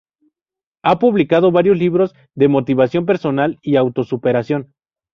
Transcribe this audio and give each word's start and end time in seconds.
Ha 0.81 0.97
publicado 0.97 1.51
varios 1.51 1.77
libros 1.77 2.15
de 2.33 2.47
motivación 2.47 3.05
personal 3.05 3.59
y 3.61 3.75
auto 3.75 4.03
superación. 4.03 4.73